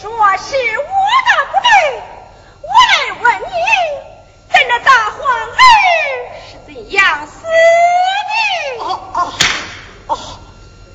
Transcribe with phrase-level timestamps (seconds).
[0.00, 0.84] 说是我
[1.24, 1.70] 的不对，
[2.60, 3.54] 我来问你，
[4.52, 5.56] 咱这大皇儿
[6.50, 7.44] 是怎样死
[8.78, 8.84] 的？
[8.84, 8.84] 哦
[9.14, 9.32] 哦
[10.08, 10.18] 哦，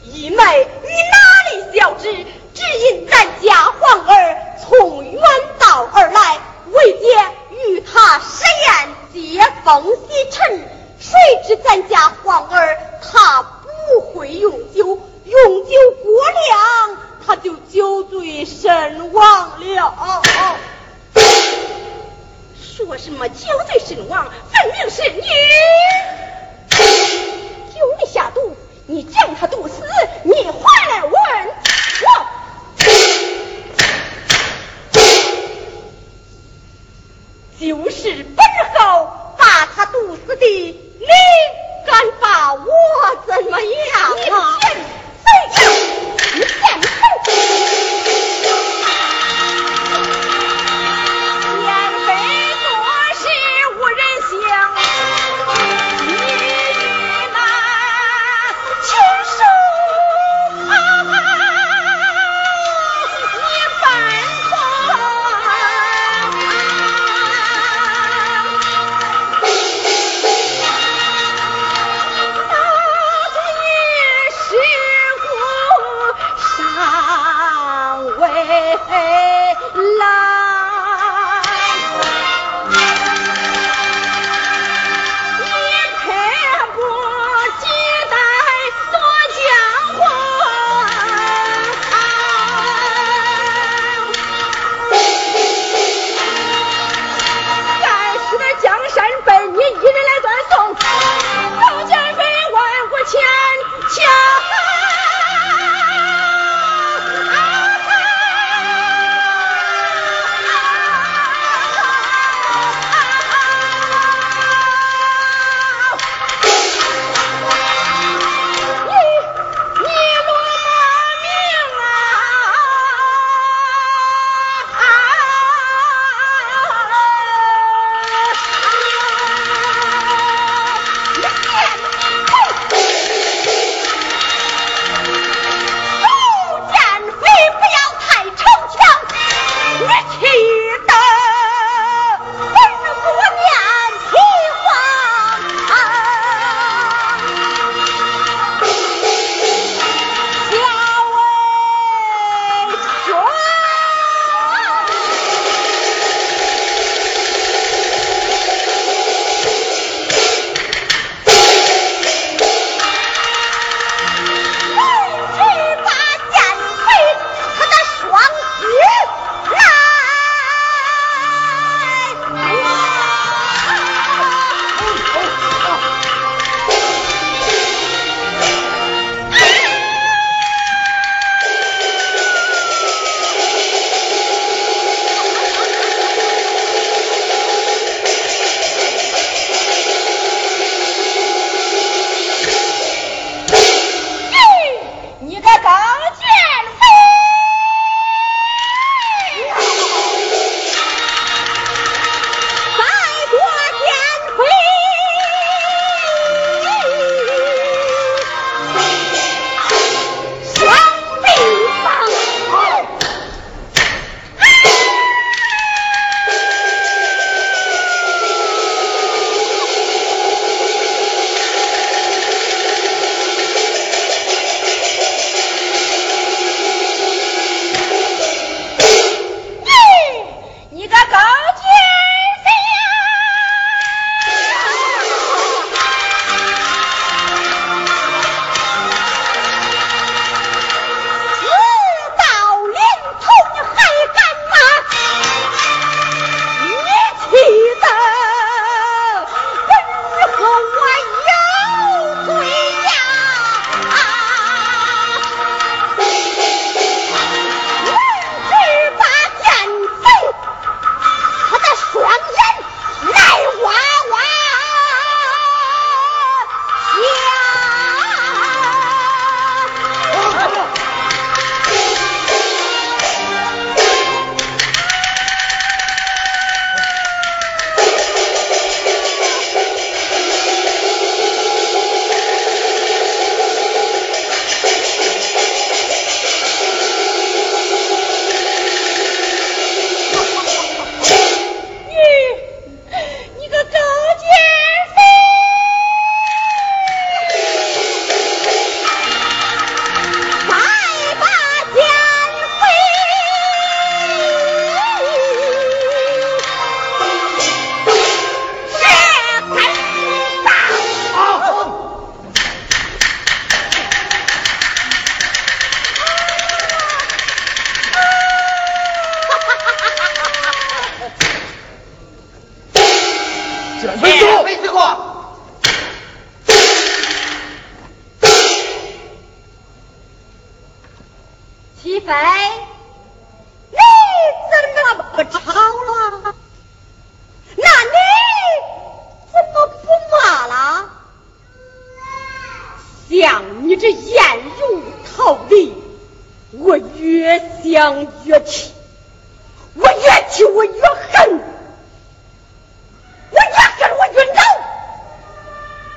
[0.04, 0.38] 姨妹，
[0.84, 1.18] 你哪
[1.50, 2.14] 里晓知？
[2.54, 5.21] 只因咱家皇儿从远
[5.57, 7.07] 道而来，为姐
[7.50, 12.11] 与他设宴接风洗尘，谁知咱家
[23.21, 23.50] 么酒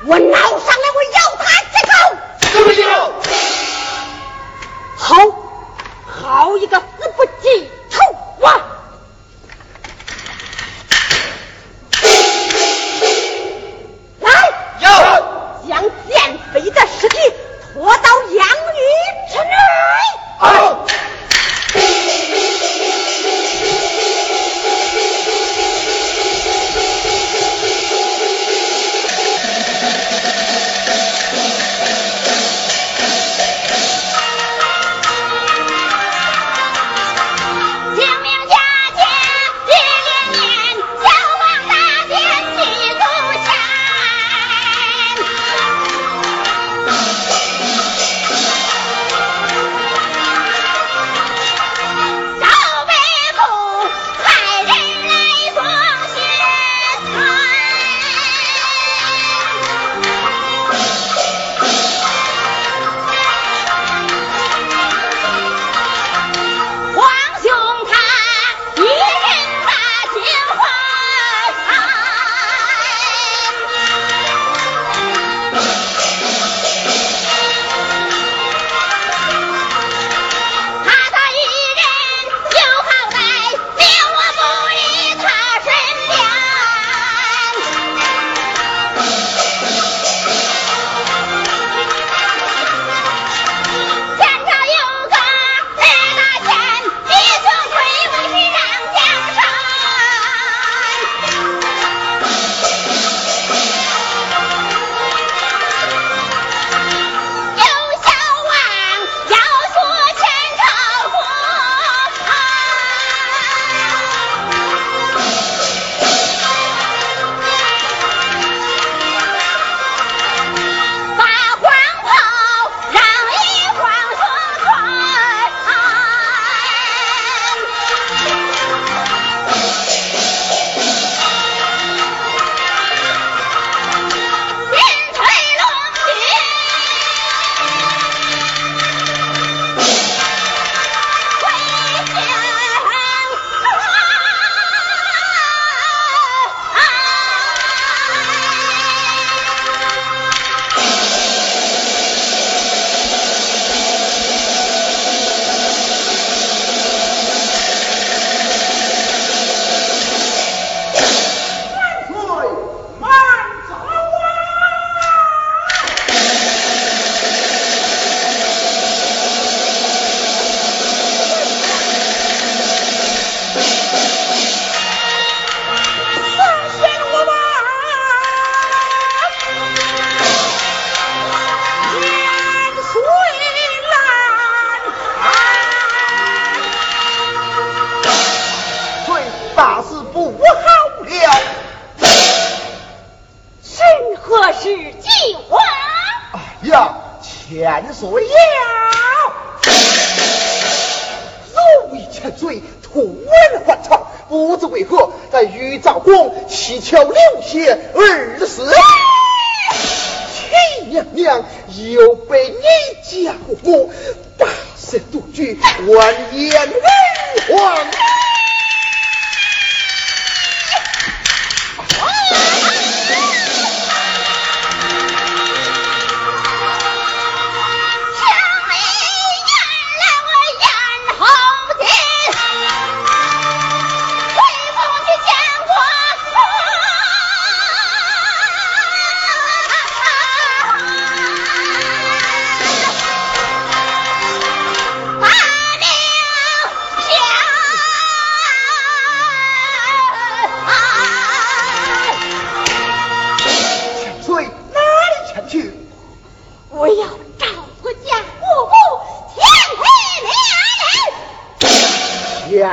[0.07, 0.19] 我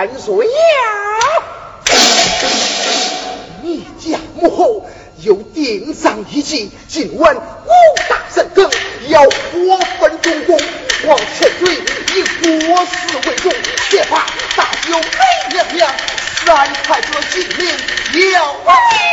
[0.02, 0.50] 敢说要？
[3.62, 4.90] 你家母后
[5.20, 7.70] 又定上一计，今晚五
[8.10, 8.68] 大神更
[9.10, 9.30] 要火
[10.00, 10.60] 焚中宫，
[11.06, 11.76] 王千岁
[12.16, 13.54] 以国事为重，
[13.92, 15.04] 别怕大舅母
[15.52, 15.94] 娘娘，
[16.48, 17.68] 三太子性命
[18.34, 19.11] 要。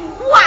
[0.00, 0.39] and what?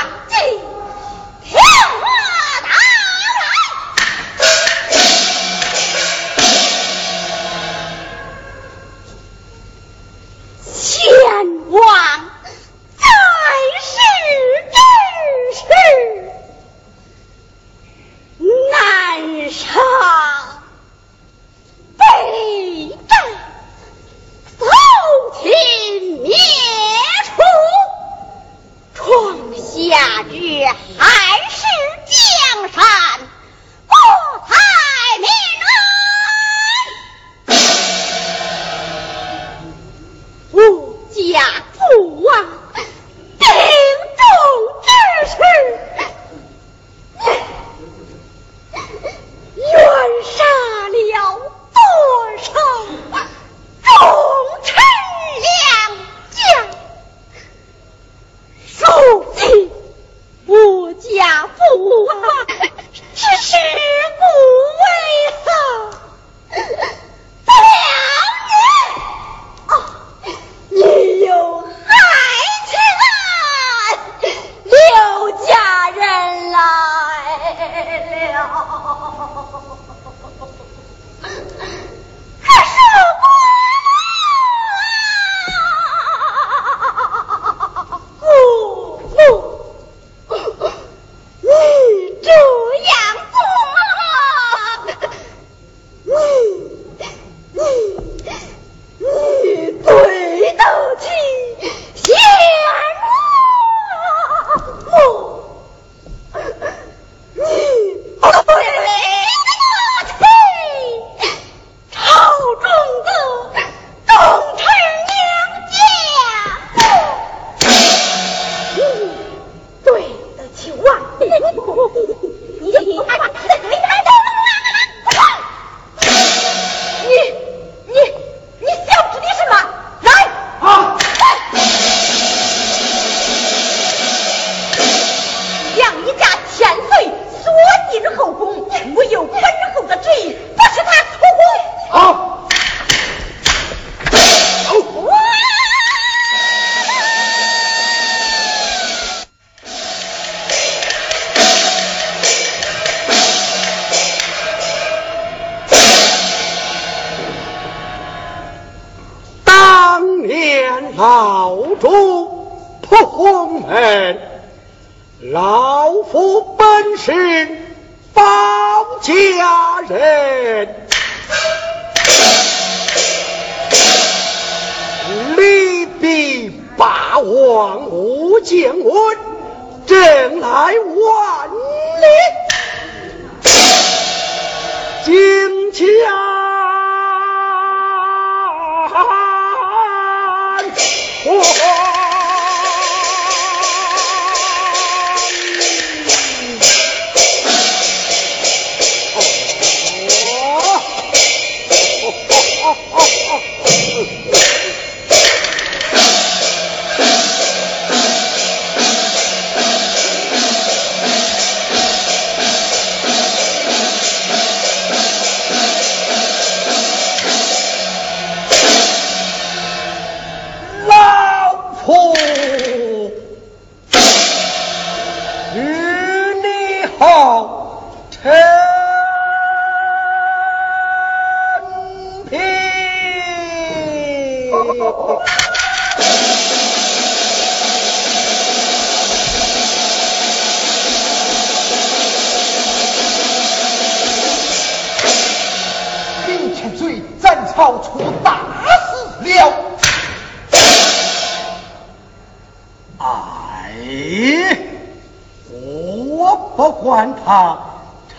[256.64, 257.60] 我管他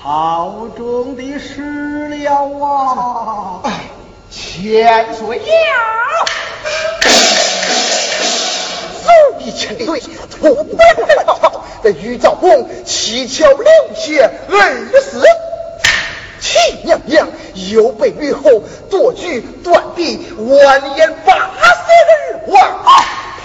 [0.02, 2.30] 朝中的事了
[2.62, 3.62] 啊？
[4.30, 5.44] 千岁呀
[9.02, 9.08] 走
[9.40, 15.22] 一千岁从不会好这玉兆公七窍流血而死
[16.38, 17.26] 气娘娘
[17.72, 18.42] 又被吕后
[18.90, 22.92] 夺去断臂万年八十万啊。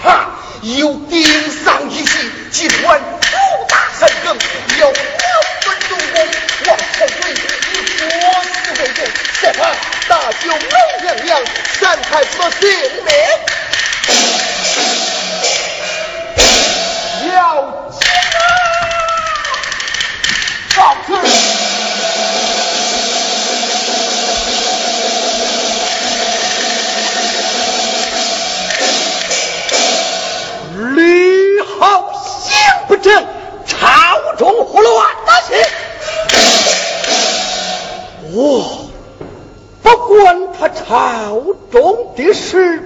[0.02, 0.28] 啪
[0.60, 1.22] 又丁
[1.64, 3.00] 上一系集团
[4.80, 4.96] 有我万
[5.60, 6.16] 分钟望
[6.64, 8.08] 皇上归隐于佛
[8.64, 8.64] 寺
[8.94, 8.98] 中
[9.38, 9.42] 且
[10.08, 10.56] 大舅老
[11.02, 11.28] 娘娘
[11.78, 13.08] 三太子姓性
[17.28, 17.36] 要
[17.90, 18.50] 紧啊！
[20.70, 21.49] 放肆！
[40.90, 42.82] 好中的事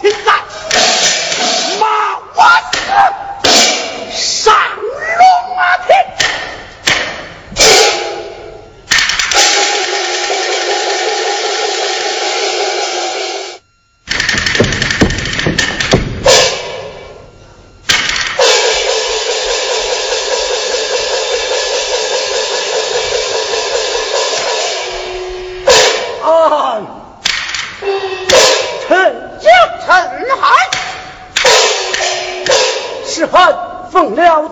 [0.00, 0.32] 现在，
[1.80, 1.86] 骂
[2.34, 2.42] 我
[3.44, 4.77] 死，杀。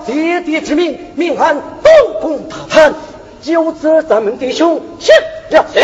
[0.07, 2.95] 爹爹之命，命按东宫大汉，
[3.42, 5.14] 就此咱们弟兄，行
[5.51, 5.83] 了行。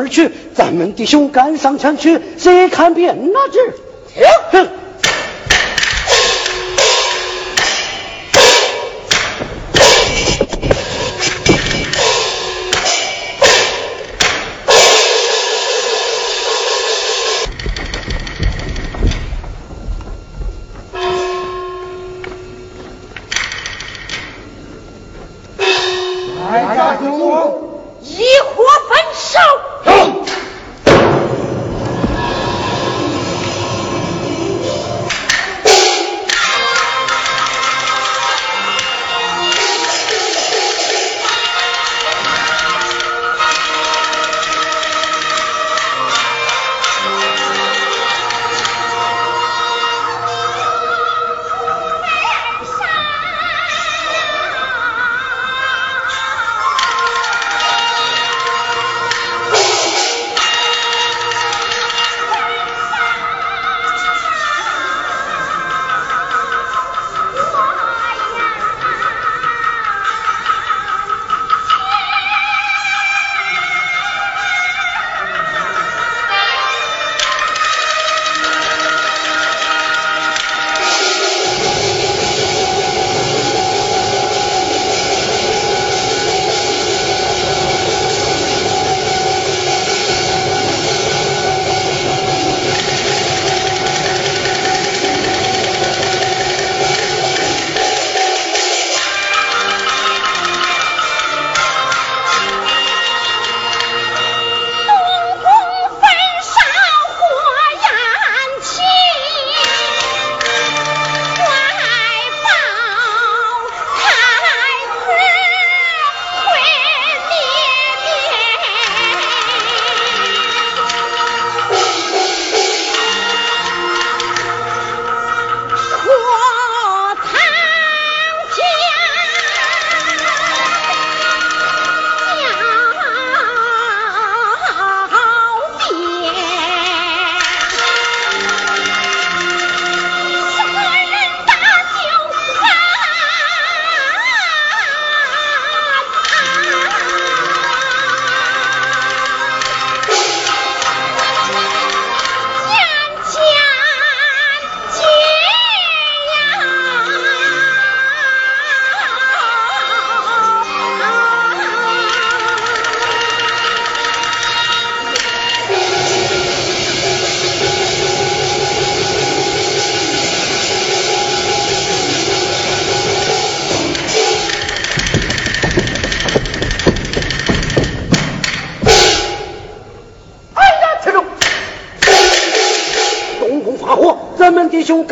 [0.00, 0.30] 而去。
[0.54, 3.58] 咱们弟兄赶上前去，谁看扁那只？
[4.50, 4.68] 停！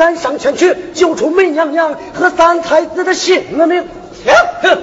[0.09, 3.87] 赶上前去，救出美娘娘和三太子的性命。
[4.63, 4.79] 停！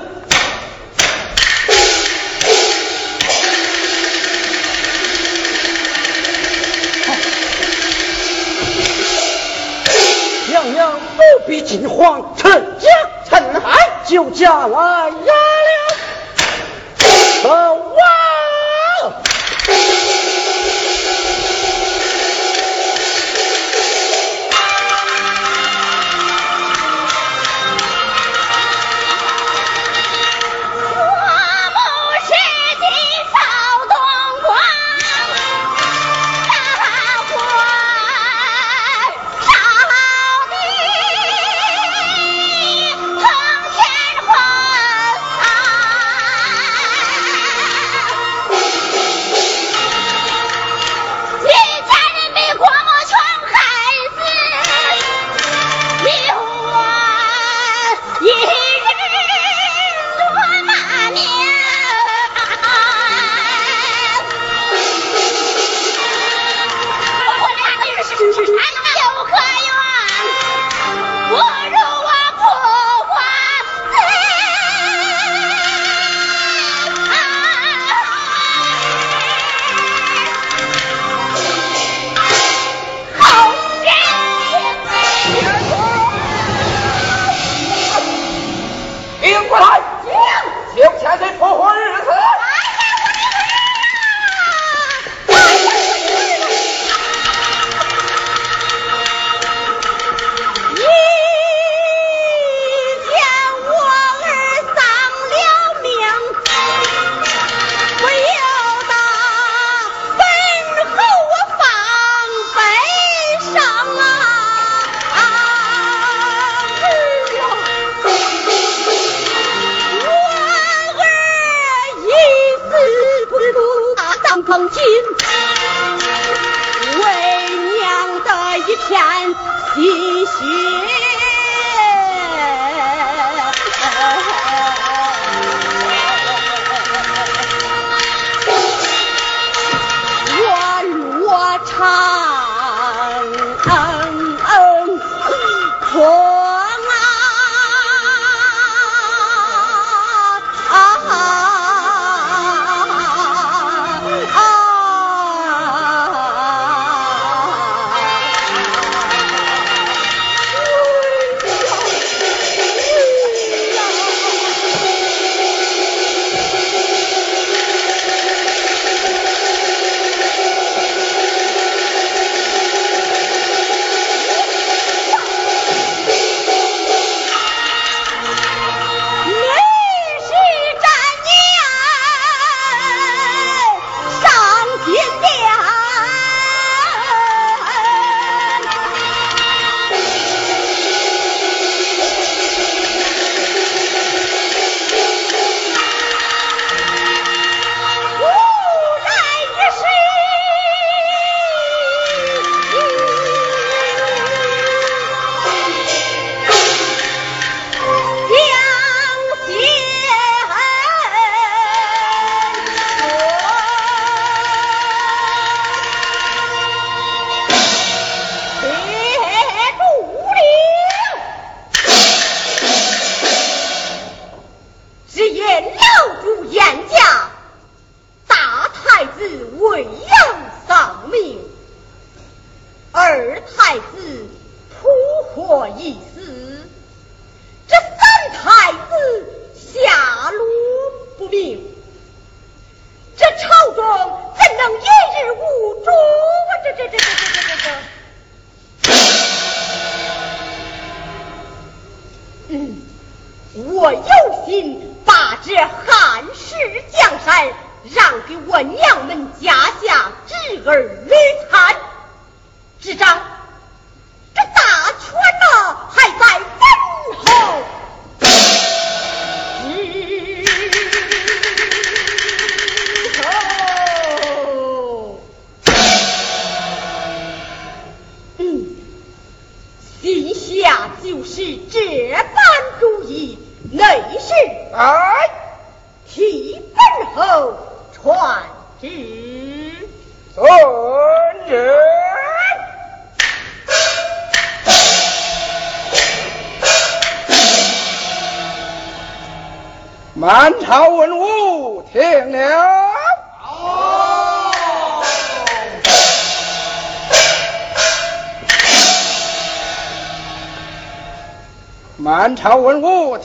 [10.50, 12.88] 娘娘不必惊慌，臣家
[13.28, 15.35] 陈海救驾来呀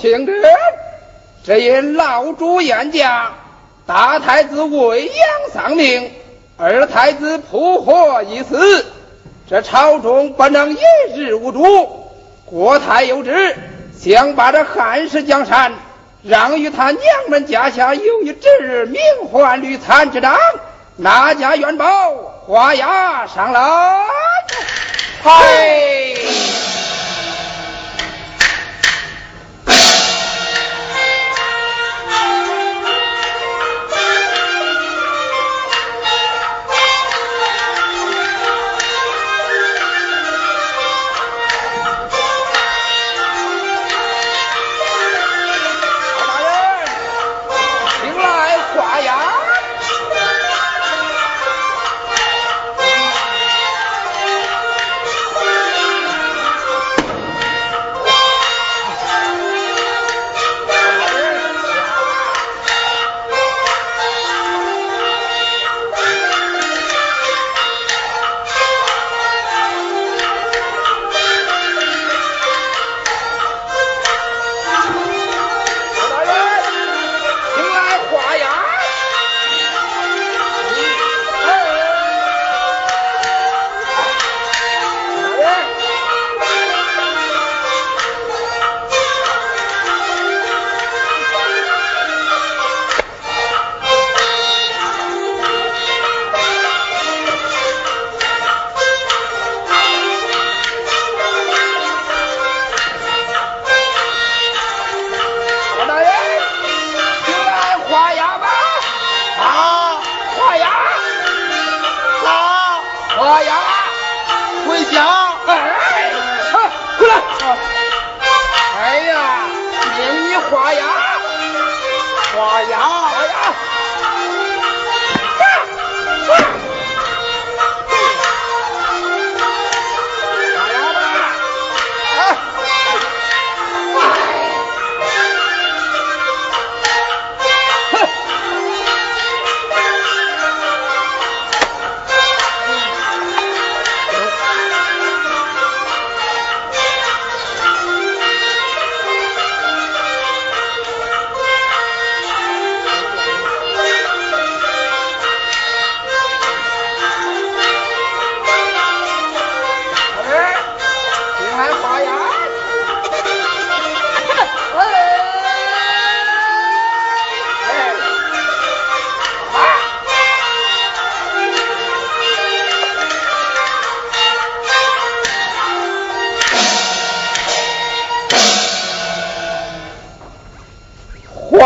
[0.01, 0.33] 听着，
[1.45, 3.33] 这因老主严家，
[3.87, 5.15] 大太子未央
[5.53, 6.11] 丧命，
[6.57, 8.87] 二太子扑火已死，
[9.47, 10.79] 这朝中不能一
[11.15, 12.07] 日无主，
[12.47, 13.55] 国太有旨，
[13.99, 15.73] 想把这汉室江山。
[16.23, 20.39] 让与他娘们家下有一侄名唤吕参之长，
[20.97, 21.87] 哪家元宝
[22.47, 23.61] 花押上来？
[25.23, 25.80] 嗨！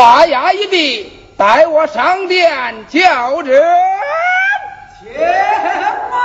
[0.05, 3.63] 画押一笔，待我上殿叫人。
[5.01, 5.19] 前
[6.11, 6.19] 马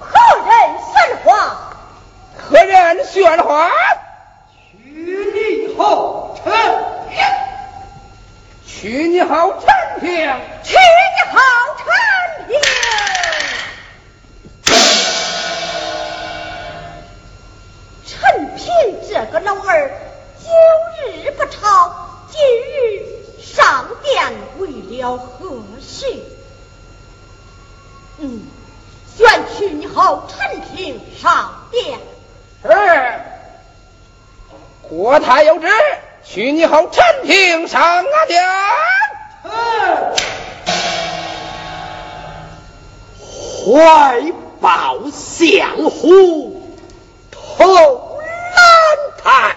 [0.00, 0.50] 何人
[0.82, 1.56] 宣话？
[2.36, 3.70] 何人宣话？
[4.82, 4.90] 许
[5.32, 6.52] 你好陈
[7.10, 7.24] 平，
[8.66, 9.68] 许你好陈
[10.00, 10.10] 平，
[10.64, 11.38] 许你好
[11.78, 11.86] 陈
[12.48, 12.58] 平。
[18.04, 18.16] 陈
[18.56, 18.66] 平
[19.08, 20.05] 这个老儿。
[24.66, 26.06] 为了何事？
[28.18, 28.42] 嗯，
[29.16, 31.98] 选取你好陈平上殿。
[32.62, 33.20] 是。
[34.82, 35.68] 国太有旨，
[36.24, 38.42] 取你好陈平上殿。
[43.64, 46.62] 怀抱相虎，
[47.30, 49.56] 头蓝台。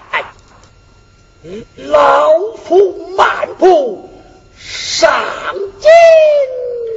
[1.76, 2.28] 老
[2.62, 4.09] 夫漫步
[5.00, 5.08] 上
[5.80, 5.88] 金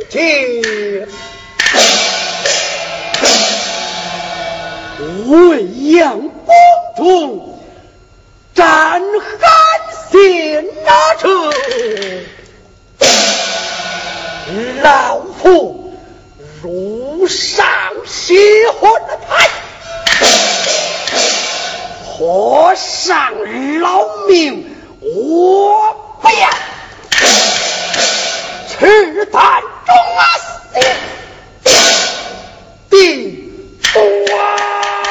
[0.10, 1.08] 庭，
[5.30, 6.54] 未央宫
[6.98, 7.60] 中
[8.54, 9.02] 战寒
[10.12, 11.26] 心那处，
[14.82, 15.94] 老夫
[16.62, 17.66] 如上
[18.06, 18.36] 西
[18.82, 18.92] 魂
[19.30, 19.48] 台。
[22.06, 23.32] 和尚
[23.80, 26.50] 劳命，我不要，
[28.84, 29.96] 赤胆忠
[30.76, 30.84] 心，
[32.90, 33.50] 定
[34.38, 35.03] 啊。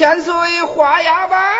[0.00, 0.32] 千岁
[0.62, 1.59] 花压弯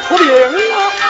[0.00, 1.03] 出名了。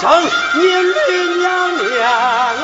[0.00, 0.08] 成
[0.54, 0.92] 年女
[1.38, 2.54] 娘娘啊。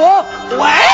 [0.00, 0.87] 喂！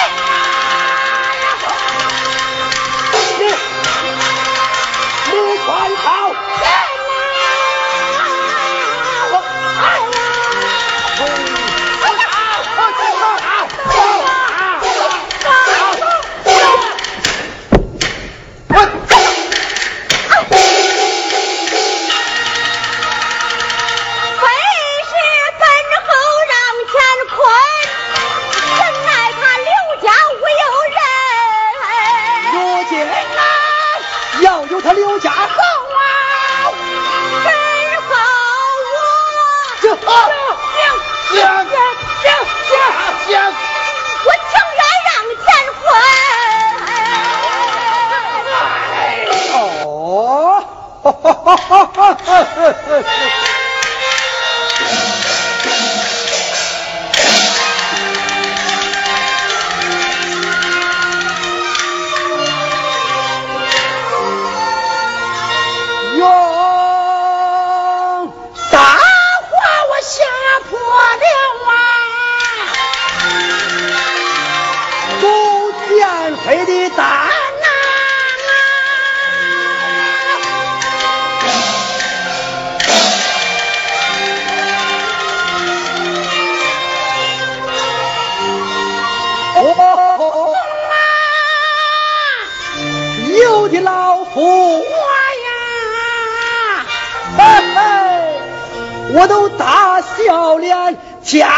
[99.17, 101.55] 我都大笑脸，天哪！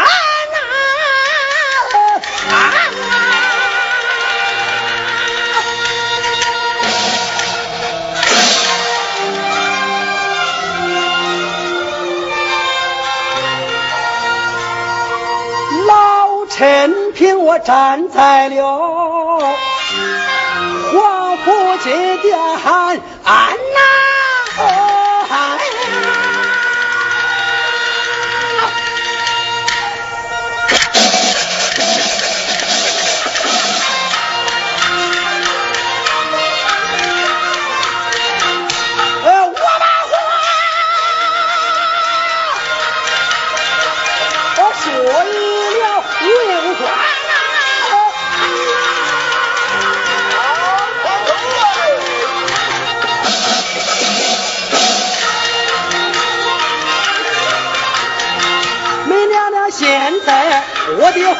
[15.87, 19.39] 老臣凭我站在了
[20.91, 23.96] 皇甫金殿安呐。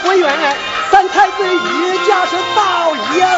[0.08, 0.55] 我的婚愿，
[0.89, 3.38] 三太子御驾是到夜晚。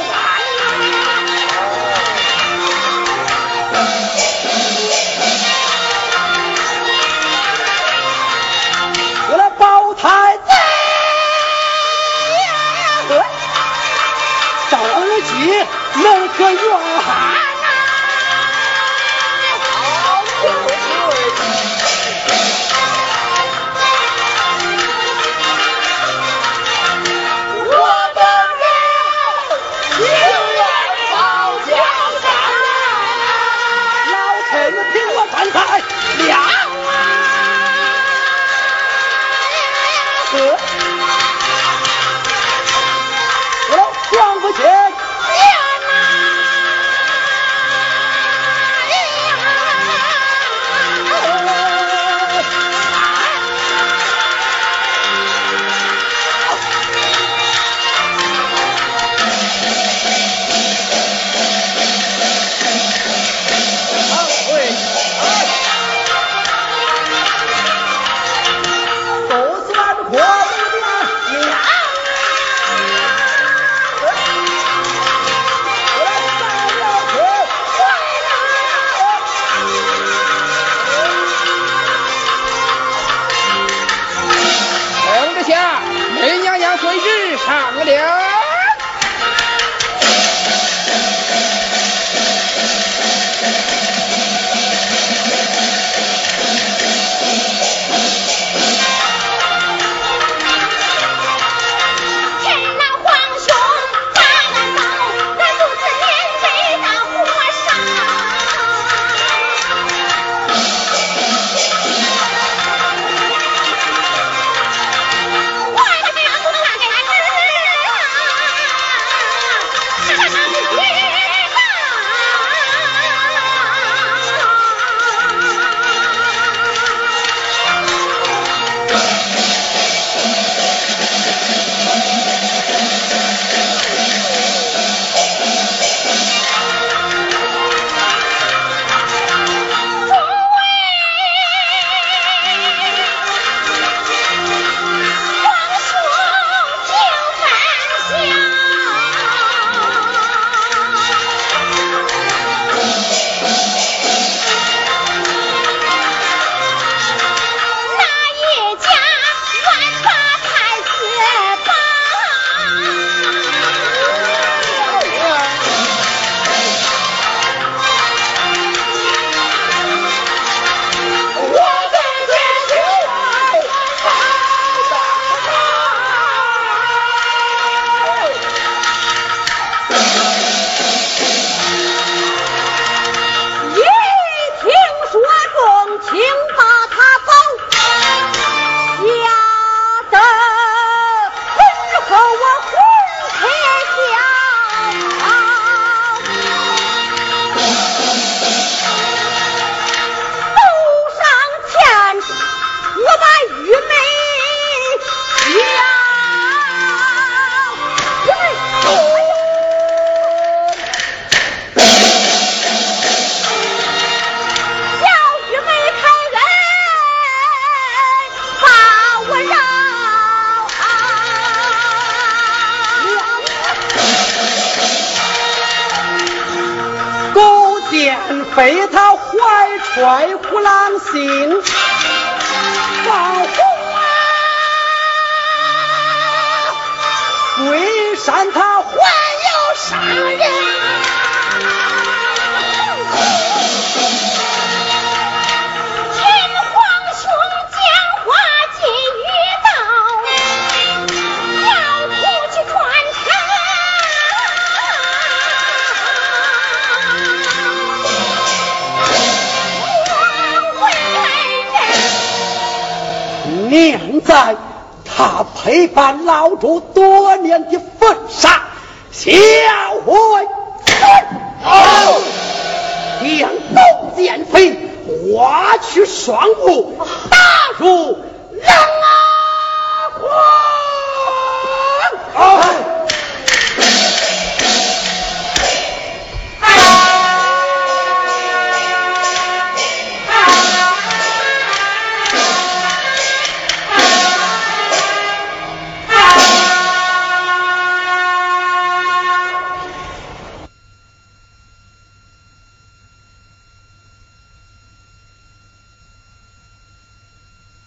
[9.32, 10.44] 我来保太子，
[14.70, 15.32] 赵二姬
[16.04, 16.89] 能可愿